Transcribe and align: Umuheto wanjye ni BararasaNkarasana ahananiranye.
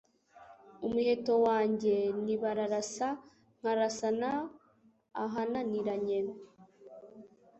Umuheto 0.85 1.33
wanjye 1.45 1.95
ni 2.23 2.35
BararasaNkarasana 2.41 4.29
ahananiranye. 5.23 6.19